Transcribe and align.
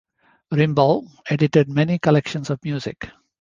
Rimbault 0.51 1.05
edited 1.29 1.69
many 1.69 1.99
collections 1.99 2.49
of 2.49 2.59
music. 2.63 3.11